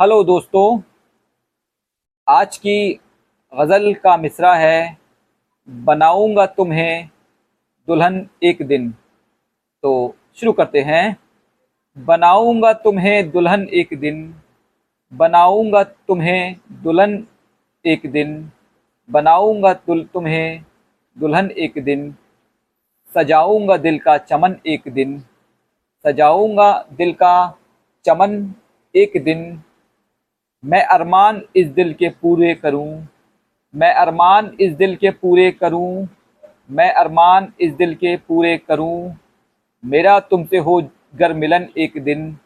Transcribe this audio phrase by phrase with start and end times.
[0.00, 0.80] Hello दोस्तों,
[2.26, 3.00] आज की
[3.52, 4.96] गज़ल का मिसरा है,
[5.68, 7.08] बनाऊँगा तुम्हें
[7.88, 8.90] दुल्हन एक दिन।
[9.82, 11.16] तो शुरू करते हैं।
[11.96, 14.34] बनाऊँगा तुम्हें दुल्हन एक दिन,
[15.12, 17.26] बनाऊँगा तुम्हें दुल्हन
[17.84, 18.50] एक दिन,
[19.10, 20.64] बनाऊँगा तुम्हें
[21.16, 22.14] दुल्हन एक दिन,
[23.14, 25.18] सजाऊँगा दिल का चमन एक दिन,
[26.04, 27.58] सजाऊँगा दिल का
[28.04, 28.54] चमन
[28.94, 29.62] एक दिन।
[30.64, 33.08] मैं अरमान इस दिल के पूरे करूँ।
[33.74, 36.08] मैं अरमान इस दिल के पूरे करूँ।
[36.70, 39.14] मैं अरमान इस दिल के पूरे करूँ।
[39.84, 42.38] मेरा तुमसे हो गर मिलन एक दिन।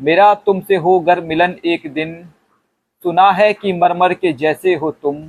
[0.00, 2.28] मेरा तुमसे हो गर मिलन एक दिन।
[3.02, 5.28] सुना है कि मरमर के जैसे हो तुम।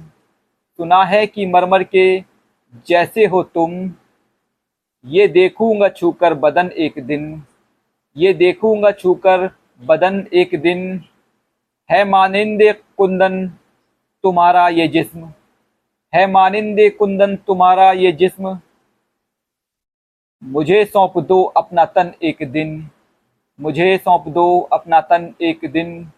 [0.79, 2.19] सुना है कि मरमर के
[2.87, 3.91] जैसे हो तुम।
[5.05, 7.43] ये देखूँगा छूकर बदन एक दिन।
[8.17, 9.49] ये देखूँगा छूकर
[9.81, 11.03] बदन एक दिन।
[11.89, 13.49] है मानिंद कुंदन
[14.23, 15.33] तुम्हारा ये जिस्म।
[16.15, 18.59] है मानिंद कुंदन तुम्हारा ये जिस्म।
[20.43, 22.89] मुझे सौंप दो अपना तन एक दिन।
[23.59, 26.11] मुझे सौंप दो अपना तन एक दिन।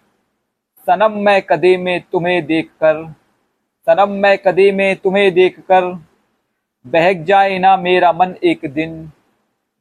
[0.86, 3.16] सनम मैं कदे में तुम्हें देखकर।
[3.86, 5.86] सनम मैं कदे में तुम्हें देखकर।
[6.88, 9.12] बहक जाए ना मेरा मन एक दिन।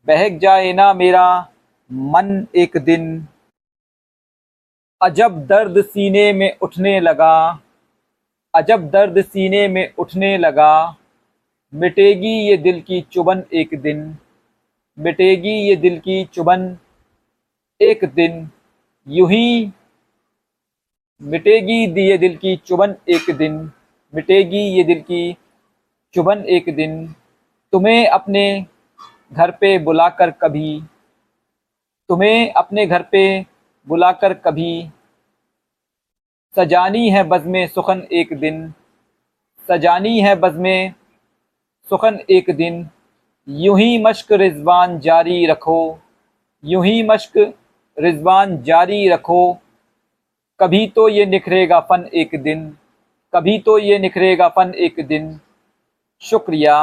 [0.06, 1.48] बहक जाए ना मेरा
[1.92, 3.28] मन एक दिन।
[5.00, 7.62] अजब दर्द सीने में उठने लगा।
[8.54, 10.96] अजब दर्द सीने में उठने लगा।
[11.72, 14.16] मिटेगी ये दिल की चुबन एक दिन।
[14.98, 16.76] मिटेगी ये दिल की चुबन
[17.80, 18.50] एक दिन।
[19.06, 19.70] यूँ ही
[21.20, 23.70] मिटेगी ये दिल की चुबन एक दिन।
[24.14, 25.36] मिटेगी ये दिल की
[26.14, 27.14] चुबन एक दिन।
[27.72, 28.66] तुम्हें अपने
[29.32, 30.80] घर पे बुलाकर कभी।
[32.08, 33.22] तुम्हें अपने घर पे
[33.88, 34.90] बुलाकर कभी,
[36.56, 38.72] सजानी है बज़म सुखन एक दिन,
[39.68, 40.66] सजानी है बज़म
[41.88, 42.88] सुखन एक दिन,
[43.48, 45.98] यूँ ही मश्क रिजवान जारी रखो,
[46.64, 47.38] यूँ ही मश्क
[47.96, 49.58] रिजवान जारी रखो,
[50.60, 52.68] कभी तो ये निखरेगा फ़न एक दिन,
[53.32, 55.38] कभी तो ये निखरेगा फ़न एक दिन,
[56.22, 56.78] शुक्रिया।